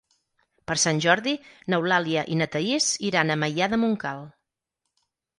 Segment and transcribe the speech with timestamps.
[0.69, 1.33] Per Sant Jordi
[1.73, 4.23] n'Eulàlia i na Thaís iran a Maià de Montcal.